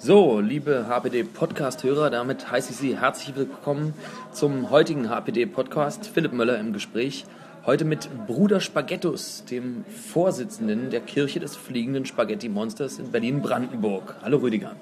[0.00, 3.94] So, liebe HPD-Podcast-Hörer, damit heiße ich Sie herzlich willkommen
[4.30, 6.06] zum heutigen HPD-Podcast.
[6.06, 7.24] Philipp Möller im Gespräch.
[7.66, 14.14] Heute mit Bruder Spaghettus, dem Vorsitzenden der Kirche des Fliegenden Spaghetti-Monsters in Berlin-Brandenburg.
[14.22, 14.76] Hallo Rüdiger.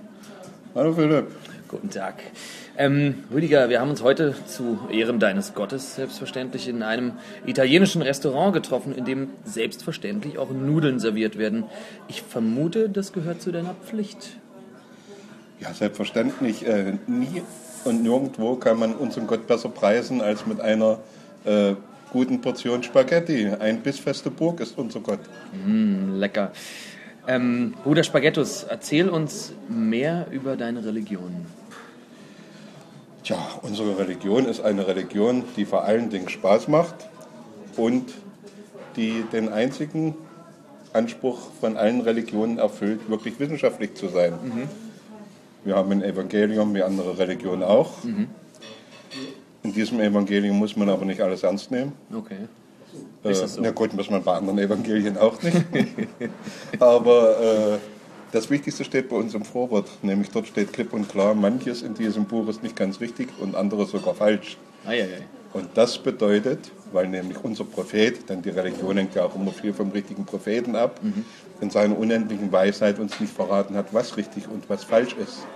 [0.75, 1.29] Hallo Philipp.
[1.69, 2.17] Guten Tag.
[2.77, 7.13] Ähm, Rüdiger, wir haben uns heute zu Ehren deines Gottes selbstverständlich in einem
[7.47, 11.65] italienischen Restaurant getroffen, in dem selbstverständlich auch Nudeln serviert werden.
[12.07, 14.37] Ich vermute, das gehört zu deiner Pflicht.
[15.61, 16.67] Ja, selbstverständlich.
[16.67, 17.43] Äh, nie
[17.85, 20.99] und nirgendwo kann man unseren Gott besser preisen als mit einer
[21.45, 21.75] äh,
[22.13, 23.49] guten Portion Spaghetti.
[23.59, 25.21] Ein bissfeste Burg ist unser Gott.
[25.65, 26.53] Mm, lecker.
[27.29, 31.47] Ähm, Bruder Spaghettus, erzähl uns mehr über deine Religion.
[33.25, 36.95] Tja, unsere Religion ist eine Religion, die vor allen Dingen Spaß macht
[37.77, 38.13] und
[38.95, 40.15] die den einzigen
[40.93, 44.33] Anspruch von allen Religionen erfüllt, wirklich wissenschaftlich zu sein.
[44.43, 44.69] Mhm.
[45.67, 48.05] Wir haben ein Evangelium wie andere Religionen auch.
[48.05, 48.29] Mhm.
[49.65, 51.93] In diesem Evangelium muss man aber nicht alles ernst nehmen.
[52.17, 52.47] Okay.
[53.25, 53.61] Äh, so?
[53.61, 55.57] Na gut, muss man bei anderen Evangelien auch nicht.
[56.79, 57.79] aber äh,
[58.31, 61.95] das Wichtigste steht bei uns im Vorwort, nämlich dort steht klipp und klar, manches in
[61.95, 64.57] diesem Buch ist nicht ganz richtig und anderes sogar falsch.
[64.85, 65.23] Ei, ei, ei.
[65.53, 69.73] Und das bedeutet, weil nämlich unser Prophet, denn die Religion hängt ja auch immer viel
[69.73, 71.25] vom richtigen Propheten ab, mhm.
[71.61, 75.47] in seiner unendlichen Weisheit uns nicht verraten hat, was richtig und was falsch ist.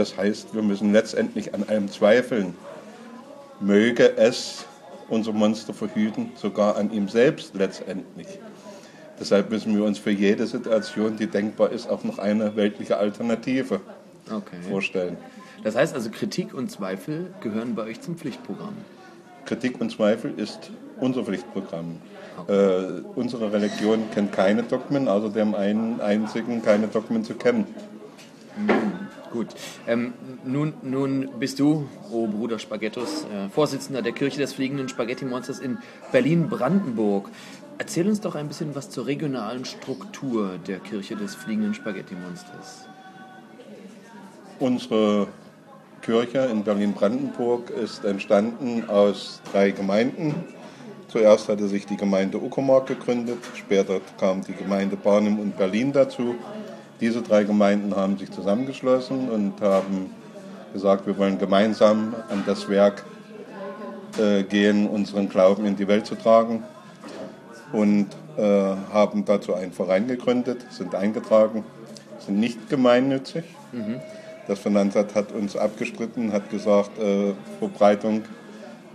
[0.00, 2.54] Das heißt, wir müssen letztendlich an allem zweifeln.
[3.60, 4.64] Möge es
[5.10, 8.26] unser Monster verhüten, sogar an ihm selbst letztendlich.
[9.20, 13.82] Deshalb müssen wir uns für jede Situation, die denkbar ist, auch noch eine weltliche Alternative
[14.34, 14.56] okay.
[14.70, 15.18] vorstellen.
[15.64, 18.78] Das heißt also, Kritik und Zweifel gehören bei euch zum Pflichtprogramm.
[19.44, 21.98] Kritik und Zweifel ist unser Pflichtprogramm.
[22.38, 22.54] Okay.
[22.54, 27.66] Äh, unsere Religion kennt keine Dogmen, außer dem einen einzigen, keine Dogmen zu kennen.
[28.56, 28.89] Mhm.
[29.32, 29.48] Gut.
[29.86, 30.14] Ähm,
[30.44, 35.78] nun, nun bist du, oh Bruder Spaghettos, äh, Vorsitzender der Kirche des Fliegenden Spaghetti-Monsters in
[36.10, 37.28] Berlin-Brandenburg.
[37.78, 42.88] Erzähl uns doch ein bisschen was zur regionalen Struktur der Kirche des Fliegenden Spaghetti-Monsters.
[44.58, 45.28] Unsere
[46.02, 50.34] Kirche in Berlin-Brandenburg ist entstanden aus drei Gemeinden.
[51.08, 56.34] Zuerst hatte sich die Gemeinde Uckermark gegründet, später kam die Gemeinde Barnim und Berlin dazu.
[57.00, 60.10] Diese drei Gemeinden haben sich zusammengeschlossen und haben
[60.72, 63.04] gesagt, wir wollen gemeinsam an das Werk
[64.18, 66.62] äh, gehen, unseren Glauben in die Welt zu tragen.
[67.72, 68.42] Und äh,
[68.92, 71.64] haben dazu einen Verein gegründet, sind eingetragen,
[72.18, 73.44] sind nicht gemeinnützig.
[73.72, 74.00] Mhm.
[74.48, 78.22] Das Finanzamt hat uns abgestritten, hat gesagt, äh, Verbreitung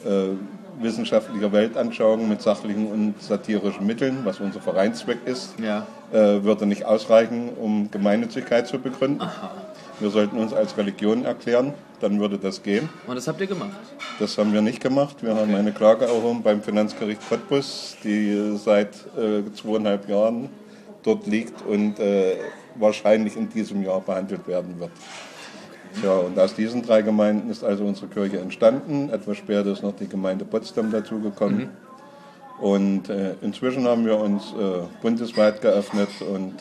[0.06, 0.36] äh,
[0.82, 5.88] wissenschaftlicher Weltanschauung mit sachlichen und satirischen Mitteln, was unser Vereinszweck ist, ja.
[6.12, 9.22] Äh, würde nicht ausreichen, um Gemeinnützigkeit zu begründen.
[9.22, 9.52] Aha.
[10.00, 12.90] Wir sollten uns als Religion erklären, dann würde das gehen.
[13.08, 13.72] Und das habt ihr gemacht?
[14.20, 15.24] Das haben wir nicht gemacht.
[15.24, 15.42] Wir okay.
[15.42, 20.50] haben eine Klage erhoben beim Finanzgericht Cottbus, die seit äh, zweieinhalb Jahren
[21.04, 22.36] dort liegt und äh,
[22.76, 24.92] wahrscheinlich in diesem Jahr behandelt werden wird.
[26.04, 29.10] Ja, und aus diesen drei Gemeinden ist also unsere Kirche entstanden.
[29.10, 31.58] Etwas später ist noch die Gemeinde Potsdam dazugekommen.
[31.58, 31.70] Mhm.
[32.60, 36.54] Und äh, inzwischen haben wir uns äh, bundesweit geöffnet und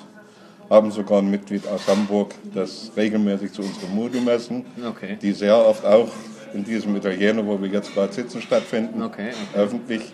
[0.71, 5.19] haben sogar ein Mitglied aus Hamburg, das regelmäßig zu unseren Modu-Messen, okay.
[5.21, 6.09] die sehr oft auch
[6.53, 9.61] in diesem Italiener, wo wir jetzt gerade sitzen, stattfinden, okay, okay.
[9.61, 10.13] öffentlich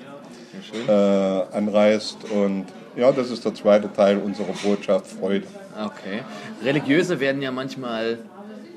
[0.87, 2.19] äh, anreist.
[2.31, 5.47] Und ja, das ist der zweite Teil unserer Botschaft Freude.
[5.79, 6.23] Okay.
[6.63, 8.19] Religiöse werden ja manchmal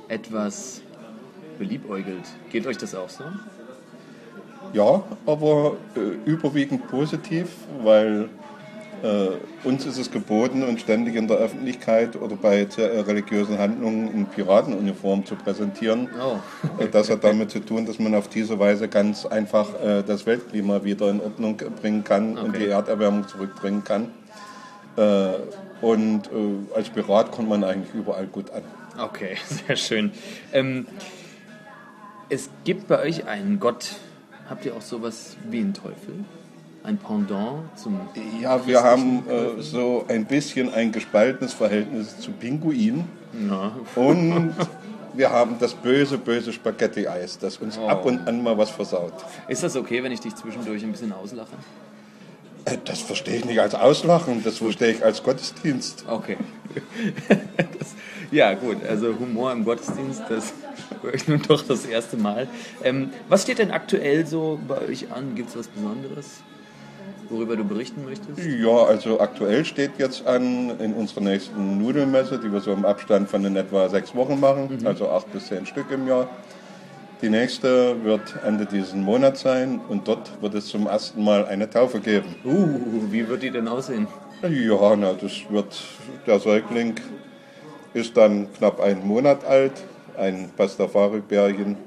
[0.08, 0.82] etwas
[1.58, 2.24] beliebäugelt.
[2.52, 3.24] Geht euch das auch so?
[4.74, 7.48] Ja, aber äh, überwiegend positiv,
[7.84, 8.30] weil
[9.04, 9.32] äh,
[9.68, 14.26] uns ist es geboten, uns ständig in der Öffentlichkeit oder bei äh, religiösen Handlungen in
[14.26, 16.10] Piratenuniform zu präsentieren.
[16.20, 16.82] Oh.
[16.82, 20.26] Äh, das hat damit zu tun, dass man auf diese Weise ganz einfach äh, das
[20.26, 22.46] Weltklima wieder in Ordnung bringen kann okay.
[22.46, 24.10] und die Erderwärmung zurückbringen kann.
[24.96, 25.34] Äh,
[25.82, 26.30] und
[26.74, 28.64] als Pirat kommt man eigentlich überall gut an.
[28.98, 29.36] Okay,
[29.68, 30.14] sehr schön.
[30.54, 30.88] Ähm,
[32.30, 33.98] es gibt bei euch einen Gott.
[34.54, 36.14] Habt ihr auch sowas wie einen Teufel?
[36.84, 38.00] Ein Pendant zum.
[38.40, 43.04] Ja, wir haben äh, so ein bisschen ein gespaltenes Verhältnis zu Pinguin.
[43.50, 43.72] Ja.
[43.96, 44.54] Und
[45.16, 47.88] wir haben das böse, böse Spaghetti-Eis, das uns oh.
[47.88, 49.14] ab und an mal was versaut.
[49.48, 51.56] Ist das okay, wenn ich dich zwischendurch ein bisschen auslache?
[52.66, 56.06] Äh, das verstehe ich nicht als Auslachen, das verstehe ich als Gottesdienst.
[56.08, 56.38] Okay.
[57.28, 57.96] das,
[58.30, 60.54] ja, gut, also Humor im Gottesdienst, das
[61.02, 62.48] höre ich nun doch das erste Mal.
[62.84, 65.36] Ähm, was steht denn aktuell so bei euch an?
[65.36, 66.44] Gibt es was Besonderes?
[67.30, 68.40] worüber du berichten möchtest?
[68.40, 73.30] Ja, also aktuell steht jetzt an in unserer nächsten Nudelmesse, die wir so im Abstand
[73.30, 74.88] von in etwa sechs Wochen machen, mhm.
[74.88, 76.30] also acht bis zehn Stück im Jahr.
[77.22, 81.70] Die nächste wird Ende dieses Monats sein und dort wird es zum ersten Mal eine
[81.70, 82.36] Taufe geben.
[82.44, 84.08] Uh, wie wird die denn aussehen?
[84.42, 85.82] Ja, na, das wird,
[86.28, 86.96] der Säugling
[87.94, 89.72] ist dann knapp einen Monat alt,
[90.18, 91.78] ein Pastafari-Bärchen,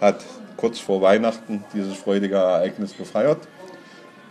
[0.00, 0.24] hat
[0.56, 3.38] kurz vor Weihnachten dieses freudige Ereignis gefeiert.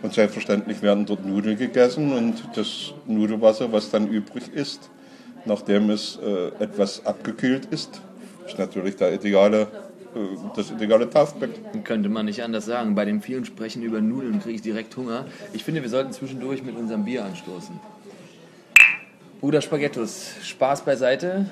[0.02, 4.90] Und selbstverständlich werden dort Nudeln gegessen und das Nudelwasser, was dann übrig ist,
[5.46, 8.02] nachdem es äh, etwas abgekühlt ist,
[8.46, 9.62] ist natürlich der ideale,
[10.14, 10.18] äh,
[10.54, 11.84] das ideale Taufbecken.
[11.84, 12.94] Könnte man nicht anders sagen.
[12.94, 15.24] Bei den vielen Sprechen über Nudeln kriege ich direkt Hunger.
[15.54, 17.80] Ich finde, wir sollten zwischendurch mit unserem Bier anstoßen.
[19.40, 21.46] Bruder Spaghettus, Spaß beiseite.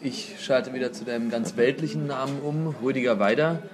[0.00, 3.64] Ich schalte wieder zu deinem ganz weltlichen Namen um, Rüdiger Weider.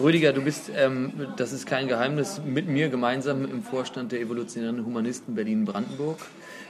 [0.00, 4.84] Rüdiger, du bist, ähm, das ist kein Geheimnis, mit mir gemeinsam im Vorstand der Evolutionären
[4.84, 6.18] Humanisten Berlin-Brandenburg.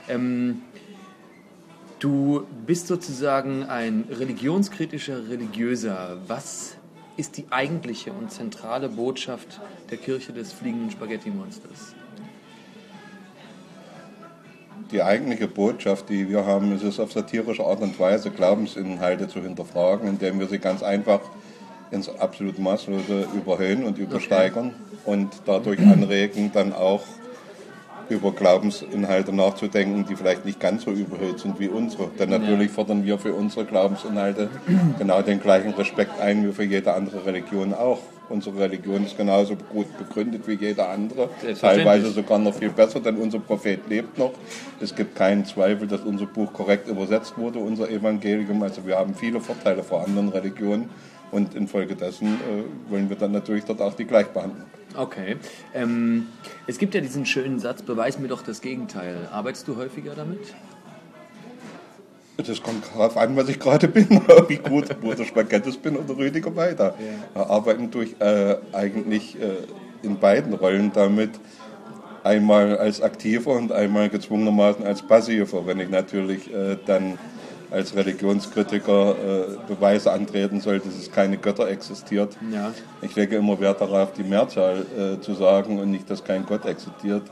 [0.07, 0.61] Ähm,
[1.97, 6.17] du bist sozusagen ein religionskritischer Religiöser.
[6.27, 6.75] Was
[7.17, 9.59] ist die eigentliche und zentrale Botschaft
[9.89, 11.95] der Kirche des fliegenden Spaghetti-Monsters?
[14.93, 19.41] Die eigentliche Botschaft, die wir haben, ist es auf satirische Art und Weise, Glaubensinhalte zu
[19.41, 21.19] hinterfragen, indem wir sie ganz einfach
[21.89, 24.99] ins absolut Maßlose überhöhen und übersteigern okay.
[25.05, 27.01] und dadurch anregen, dann auch
[28.09, 32.09] über Glaubensinhalte nachzudenken, die vielleicht nicht ganz so überhöht sind wie unsere.
[32.19, 34.49] Denn natürlich fordern wir für unsere Glaubensinhalte
[34.99, 37.99] genau den gleichen Respekt ein wie für jede andere Religion auch.
[38.29, 41.29] Unsere Religion ist genauso gut begründet wie jede andere,
[41.59, 44.31] teilweise sogar noch viel besser, denn unser Prophet lebt noch.
[44.79, 48.63] Es gibt keinen Zweifel, dass unser Buch korrekt übersetzt wurde, unser Evangelium.
[48.63, 50.89] Also wir haben viele Vorteile vor anderen Religionen
[51.33, 54.65] und infolgedessen äh, wollen wir dann natürlich dort auch die Gleichbehandlung.
[54.95, 55.37] Okay.
[55.73, 56.27] Ähm,
[56.67, 59.27] es gibt ja diesen schönen Satz, beweis mir doch das Gegenteil.
[59.31, 60.53] Arbeitest du häufiger damit?
[62.37, 66.15] Das kommt darauf an, was ich gerade bin, ob ich gut Bruder Spaghettis bin oder
[66.17, 66.95] Rüdiger weiter.
[67.35, 67.45] Ja.
[67.47, 69.57] Arbeiten durch äh, eigentlich äh,
[70.03, 71.31] in beiden Rollen damit,
[72.23, 75.65] einmal als aktiver und einmal gezwungenermaßen als passiver.
[75.65, 77.17] Wenn ich natürlich äh, dann
[77.73, 82.37] als Religionskritiker äh, Beweise antreten soll, dass es keine Götter existiert.
[82.51, 82.71] Ja.
[83.01, 86.65] Ich lege immer Wert darauf, die Mehrzahl äh, zu sagen und nicht, dass kein Gott
[86.65, 87.23] existiert.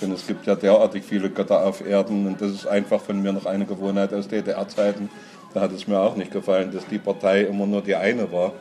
[0.00, 3.32] Denn es gibt ja derartig viele Götter auf Erden und das ist einfach von mir
[3.32, 5.10] noch eine Gewohnheit aus DDR-Zeiten.
[5.52, 8.52] Da hat es mir auch nicht gefallen, dass die Partei immer nur die eine war.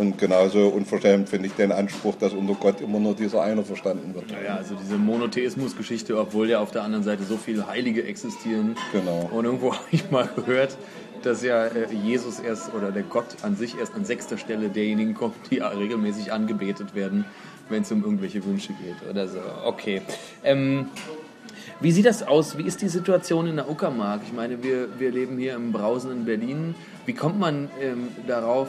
[0.00, 4.14] Und genauso unverschämt finde ich den Anspruch, dass unter Gott immer nur dieser eine verstanden
[4.14, 4.30] wird.
[4.30, 8.76] Ja, also diese Monotheismus-Geschichte, obwohl ja auf der anderen Seite so viele Heilige existieren.
[8.92, 9.28] Genau.
[9.30, 10.78] Und irgendwo habe ich mal gehört,
[11.22, 15.12] dass ja äh, Jesus erst oder der Gott an sich erst an sechster Stelle derjenigen
[15.12, 17.26] kommt, die regelmäßig angebetet werden,
[17.68, 19.40] wenn es um irgendwelche Wünsche geht oder so.
[19.66, 20.00] Okay.
[20.42, 20.86] Ähm,
[21.80, 22.56] wie sieht das aus?
[22.56, 24.22] Wie ist die Situation in der Uckermark?
[24.26, 26.74] Ich meine, wir, wir leben hier im brausenden Berlin.
[27.06, 28.68] Wie kommt man ähm, darauf,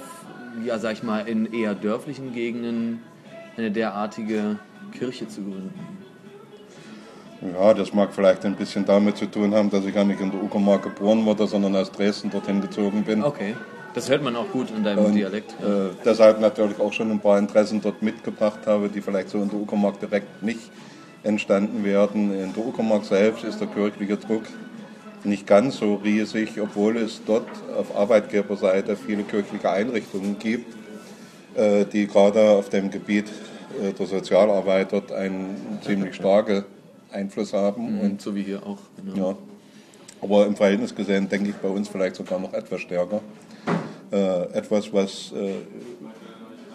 [0.66, 3.02] ja, sag ich mal, in eher dörflichen Gegenden
[3.58, 4.58] eine derartige
[4.92, 5.74] Kirche zu gründen?
[7.54, 10.30] Ja, das mag vielleicht ein bisschen damit zu tun haben, dass ich gar nicht in
[10.30, 13.24] der Uckermark geboren wurde, sondern aus Dresden dorthin gezogen bin.
[13.24, 13.56] Okay,
[13.96, 15.52] das hört man auch gut in deinem Und, Dialekt.
[15.54, 19.50] Äh, deshalb natürlich auch schon ein paar Interessen dort mitgebracht habe, die vielleicht so in
[19.50, 20.70] der Uckermark direkt nicht
[21.24, 22.32] entstanden werden.
[22.32, 24.44] In der Uckermark selbst ist der kirchliche Druck
[25.24, 30.76] nicht ganz so riesig, obwohl es dort auf Arbeitgeberseite viele kirchliche Einrichtungen gibt,
[31.56, 33.28] äh, die gerade auf dem Gebiet
[33.82, 36.64] äh, der Sozialarbeit dort einen ziemlich starken
[37.12, 37.96] Einfluss haben.
[37.96, 38.80] Mhm, und so wie hier auch.
[38.98, 39.32] Genau.
[39.32, 39.38] Ja.
[40.22, 43.22] Aber im Verhältnis gesehen denke ich bei uns vielleicht sogar noch etwas stärker.
[44.12, 45.34] Äh, etwas, was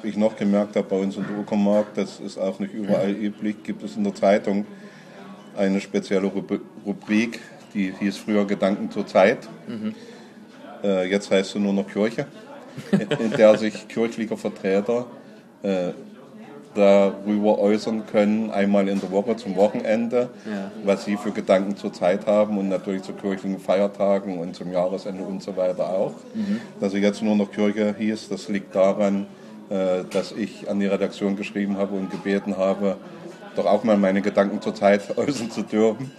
[0.03, 3.63] ich noch gemerkt habe bei uns in der Uckermark, das ist auch nicht überall üblich,
[3.63, 4.67] gibt es in der Zeitung
[5.57, 6.31] eine spezielle
[6.85, 7.41] Rubrik,
[7.77, 9.49] die hieß früher Gedanken zur Zeit.
[9.69, 9.95] Mhm.
[10.83, 12.27] Äh, jetzt heißt sie nur noch Kirche,
[13.21, 15.07] in der sich kirchliche Vertreter
[15.63, 15.93] äh,
[16.75, 20.71] darüber äußern können, einmal in der Woche zum Wochenende, ja.
[20.85, 25.25] was sie für Gedanken zur Zeit haben und natürlich zu kirchlichen Feiertagen und zum Jahresende
[25.25, 26.15] und so weiter auch.
[26.35, 26.61] Mhm.
[26.81, 29.27] Dass sie jetzt nur noch Kirche hieß, das liegt daran,
[29.71, 32.97] äh, dass ich an die Redaktion geschrieben habe und gebeten habe,
[33.57, 36.11] doch auch mal meine Gedanken zur Zeit äußern zu dürfen.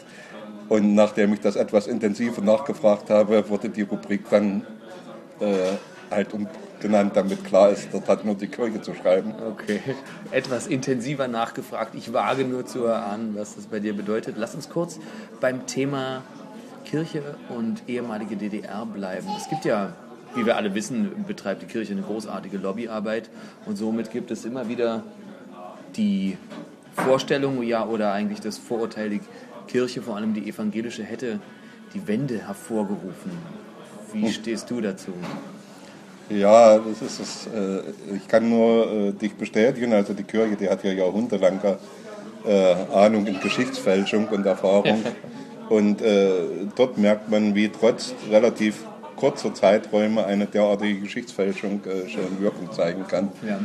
[0.70, 4.66] Und nachdem ich das etwas intensiver nachgefragt habe, wurde die Rubrik dann
[5.40, 5.76] äh,
[6.12, 9.34] halt umgenannt, damit klar ist, dort hat nur die Kirche zu schreiben.
[9.50, 9.80] Okay,
[10.32, 11.96] etwas intensiver nachgefragt.
[11.96, 14.36] Ich wage nur zu erahnen, was das bei dir bedeutet.
[14.38, 15.00] Lass uns kurz
[15.40, 16.24] beim Thema
[16.86, 19.28] Kirche und ehemalige DDR bleiben.
[19.38, 19.94] Es gibt ja,
[20.36, 23.30] wie wir alle wissen, betreibt die Kirche eine großartige Lobbyarbeit
[23.66, 25.04] und somit gibt es immer wieder
[25.96, 26.38] die
[26.94, 29.22] Vorstellung ja oder eigentlich das Vorurteil, die
[29.68, 31.40] Kirche, vor allem die evangelische, hätte
[31.94, 33.32] die Wende hervorgerufen.
[34.14, 34.32] Wie hm.
[34.32, 35.14] stehst du dazu?
[36.30, 37.48] Ja, das ist es.
[37.48, 39.94] Äh, ich kann nur äh, dich bestätigen.
[39.94, 41.60] Also die Kirche, die hat ja jahrhundertelang
[42.46, 45.04] äh, Ahnung in Geschichtsfälschung und Erfahrung.
[45.70, 46.02] und
[46.76, 48.86] dort merkt man, wie trotz relativ
[49.18, 53.30] kurzer Zeiträume eine derartige Geschichtsfälschung schon Wirkung zeigen kann.
[53.46, 53.60] Ja.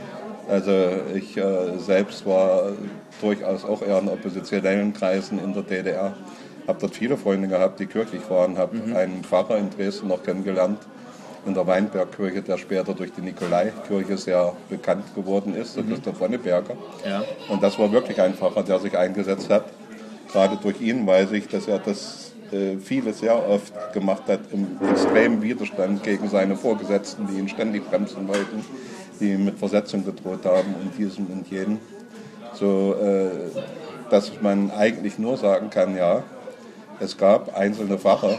[0.49, 0.73] Also
[1.15, 1.39] ich
[1.79, 2.73] selbst war
[3.21, 6.15] durchaus auch eher in oppositionellen Kreisen in der DDR.
[6.67, 8.59] Habe dort viele Freunde gehabt, die kirchlich waren.
[8.59, 8.97] Habe mhm.
[8.97, 10.79] einen Pfarrer in Dresden noch kennengelernt,
[11.47, 15.77] in der Weinbergkirche, der später durch die Nikolaikirche sehr bekannt geworden ist.
[15.77, 15.93] Das mhm.
[15.93, 16.75] ist der Wonneberger.
[17.09, 17.25] Ja.
[17.49, 19.65] Und das war wirklich ein Pfarrer, der sich eingesetzt hat.
[20.33, 24.79] Gerade durch ihn weiß ich, dass er das äh, viele sehr oft gemacht hat im
[24.89, 28.65] extremen Widerstand gegen seine Vorgesetzten, die ihn ständig bremsen wollten,
[29.23, 31.79] die mit Versetzung gedroht haben und diesem und jenem.
[32.53, 33.31] So, äh,
[34.11, 36.23] dass man eigentlich nur sagen kann, ja,
[37.01, 38.39] es gab einzelne Pfarrer,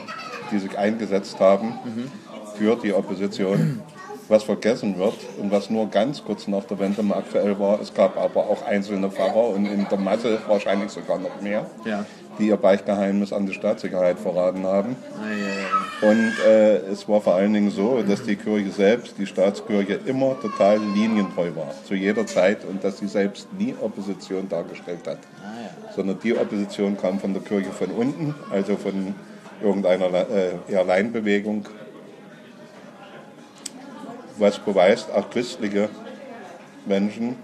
[0.51, 1.69] die sich eingesetzt haben.
[1.83, 2.11] Mhm
[2.55, 3.81] für die Opposition,
[4.29, 7.79] was vergessen wird und was nur ganz kurz nach der Wende mal aktuell war.
[7.81, 12.05] Es gab aber auch einzelne Pfarrer und in der Masse wahrscheinlich sogar noch mehr, ja.
[12.39, 14.95] die ihr Beichtgeheimnis an die Staatssicherheit verraten haben.
[15.21, 15.82] Ja, ja.
[16.03, 20.37] Und äh, es war vor allen Dingen so, dass die Kirche selbst, die Staatskirche, immer
[20.41, 25.19] total linientreu war, zu jeder Zeit und dass sie selbst nie Opposition dargestellt hat.
[25.41, 29.15] Ah, Sondern die Opposition kam von der Kirche von unten, also von
[29.61, 31.65] irgendeiner äh, eher Laienbewegung
[34.37, 35.89] was beweist, auch christliche
[36.85, 37.37] Menschen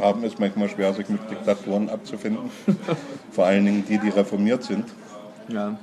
[0.00, 2.50] haben es manchmal schwer, sich mit Diktatoren abzufinden.
[3.30, 4.84] Vor allen Dingen die, die reformiert sind.
[5.48, 5.76] Ja.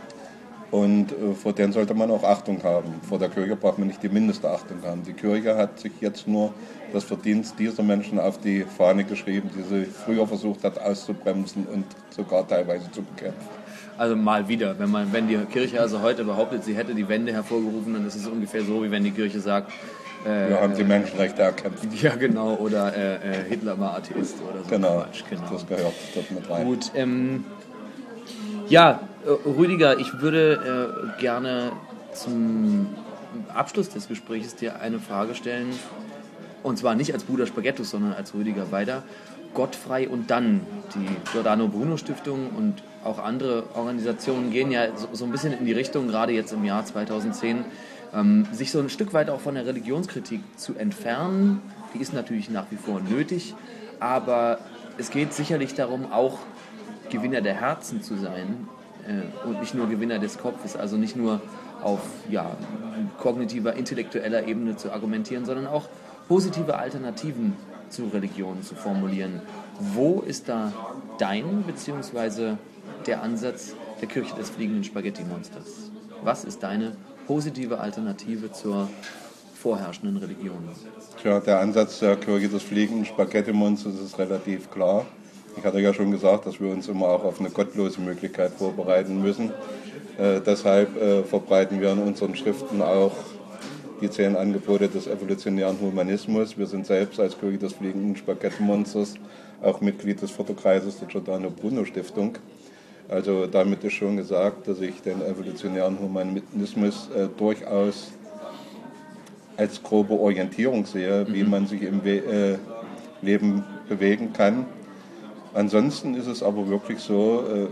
[0.73, 2.95] Und äh, vor denen sollte man auch Achtung haben.
[3.07, 5.03] Vor der Kirche braucht man nicht die mindeste Achtung haben.
[5.03, 6.51] Die Kirche hat sich jetzt nur
[6.91, 11.85] das Verdienst dieser Menschen auf die Fahne geschrieben, die sie früher versucht hat auszubremsen und
[12.09, 13.47] sogar teilweise zu bekämpfen.
[13.99, 17.31] Also mal wieder, wenn man, wenn die Kirche also heute behauptet, sie hätte die Wende
[17.33, 19.71] hervorgerufen, dann ist es ungefähr so, wie wenn die Kirche sagt,
[20.25, 21.85] äh, Wir haben die Menschenrechte erkämpft.
[22.01, 22.55] Ja, genau.
[22.55, 24.69] Oder äh, äh, Hitler war Atheist oder so.
[24.71, 25.43] Genau, Quatsch, genau.
[25.51, 26.65] das gehört dort mit rein.
[26.65, 27.45] Gut, ähm,
[28.69, 31.71] ja, Rüdiger, ich würde äh, gerne
[32.13, 32.87] zum
[33.53, 35.71] Abschluss des Gesprächs dir eine Frage stellen.
[36.61, 39.03] Und zwar nicht als Bruder Spaghettus, sondern als Rüdiger Weider.
[39.53, 40.61] Gottfrei und dann,
[40.95, 45.65] die Giordano Bruno Stiftung und auch andere Organisationen gehen ja so, so ein bisschen in
[45.65, 47.63] die Richtung, gerade jetzt im Jahr 2010,
[48.13, 51.61] ähm, sich so ein Stück weit auch von der Religionskritik zu entfernen.
[51.93, 53.53] Die ist natürlich nach wie vor nötig,
[53.99, 54.57] aber
[54.97, 56.39] es geht sicherlich darum, auch
[57.09, 58.67] Gewinner der Herzen zu sein
[59.07, 61.41] äh, und nicht nur Gewinner des Kopfes, also nicht nur
[61.81, 62.55] auf ja,
[63.19, 65.87] kognitiver, intellektueller Ebene zu argumentieren, sondern auch
[66.27, 67.53] positive Alternativen
[67.89, 69.41] zu Religionen zu formulieren.
[69.79, 70.71] Wo ist da
[71.17, 72.55] dein bzw.
[73.05, 75.91] der Ansatz der Kirche des fliegenden Spaghetti-Monsters?
[76.23, 76.95] Was ist deine
[77.27, 78.89] positive Alternative zur
[79.55, 80.69] vorherrschenden Religion?
[81.21, 85.05] Tja, der Ansatz der Kirche des fliegenden Spaghetti-Monsters ist relativ klar.
[85.55, 89.21] Ich hatte ja schon gesagt, dass wir uns immer auch auf eine gottlose Möglichkeit vorbereiten
[89.21, 89.51] müssen.
[90.17, 93.13] Äh, deshalb äh, verbreiten wir in unseren Schriften auch
[94.01, 96.57] die zehn Angebote des evolutionären Humanismus.
[96.57, 99.15] Wir sind selbst als Kirche des fliegenden Spaghetti-Monsters
[99.61, 102.37] auch Mitglied des Förderkreises der Giordano Bruno Stiftung.
[103.09, 108.11] Also damit ist schon gesagt, dass ich den evolutionären Humanismus äh, durchaus
[109.57, 111.49] als grobe Orientierung sehe, wie mhm.
[111.49, 112.57] man sich im We äh,
[113.21, 114.65] Leben bewegen kann.
[115.53, 117.67] Ansonsten ist es aber wirklich so, äh,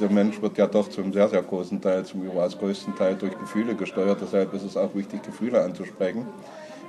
[0.00, 3.38] der Mensch wird ja doch zum sehr, sehr großen Teil, zum überaus größten Teil durch
[3.38, 4.20] Gefühle gesteuert.
[4.22, 6.26] Deshalb ist es auch wichtig, Gefühle anzusprechen.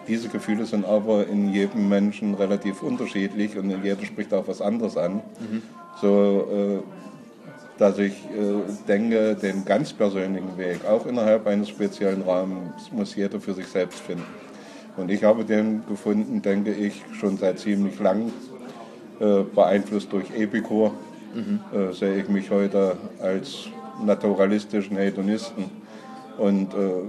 [0.07, 4.95] Diese Gefühle sind aber in jedem Menschen relativ unterschiedlich und jeder spricht auch was anderes
[4.95, 5.15] an.
[5.15, 5.61] Mhm.
[6.01, 6.97] So äh,
[7.77, 13.39] dass ich äh, denke, den ganz persönlichen Weg, auch innerhalb eines speziellen Rahmens, muss jeder
[13.39, 14.25] für sich selbst finden.
[14.95, 18.31] Und ich habe den gefunden, denke ich, schon seit ziemlich lang,
[19.19, 20.93] beeinflusst durch Epikur,
[21.33, 21.59] mhm.
[21.73, 23.67] äh, sehe ich mich heute als
[24.03, 25.65] naturalistischen Hedonisten
[26.37, 27.03] und äh,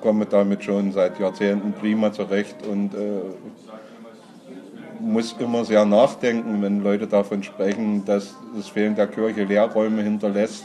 [0.00, 3.20] komme damit schon seit Jahrzehnten prima zurecht und äh,
[5.00, 10.64] muss immer sehr nachdenken, wenn Leute davon sprechen, dass das Fehlen der Kirche Lehrräume hinterlässt,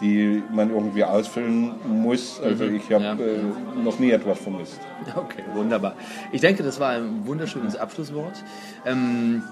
[0.00, 2.40] die man irgendwie ausfüllen muss.
[2.42, 2.76] Also mhm.
[2.76, 3.12] ich habe ja.
[3.14, 4.80] äh, noch nie etwas vermisst.
[5.16, 5.94] Okay, wunderbar.
[6.32, 8.42] Ich denke, das war ein wunderschönes Abschlusswort.
[8.86, 9.42] Ähm,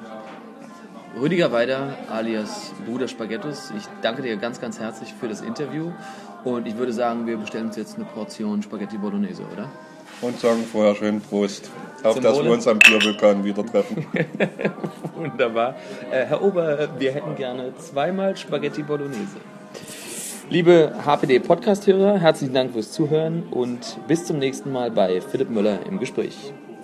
[1.20, 5.92] Rüdiger Weider alias Bruder Spaghettus, ich danke dir ganz, ganz herzlich für das Interview
[6.44, 9.68] und ich würde sagen, wir bestellen uns jetzt eine Portion Spaghetti Bolognese, oder?
[10.22, 11.70] und sagen vorher schön Prost.
[12.02, 12.46] Auf Zum dass Wohle.
[12.46, 14.06] wir uns am Biervulkan wieder treffen.
[15.14, 15.76] Wunderbar.
[16.10, 19.36] Äh, Herr Ober, wir hätten gerne zweimal Spaghetti Bolognese.
[20.48, 25.98] Liebe HPD-Podcast-Hörer, herzlichen Dank fürs Zuhören und bis zum nächsten Mal bei Philipp Müller im
[25.98, 26.52] Gespräch.